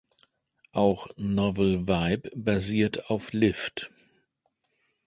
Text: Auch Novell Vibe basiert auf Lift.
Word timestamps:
Auch 0.71 1.09
Novell 1.15 1.85
Vibe 1.87 2.31
basiert 2.35 3.11
auf 3.11 3.33
Lift. 3.33 3.91